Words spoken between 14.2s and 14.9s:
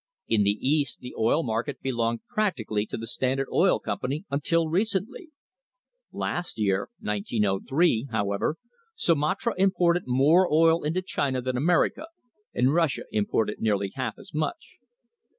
much.